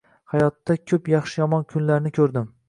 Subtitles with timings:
[0.35, 2.51] Hayotda ko‘p yaxshi-yomon kunlarni ko‘rdim